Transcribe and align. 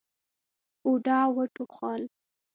بوډا 0.81 1.19
وټوخل. 1.35 2.01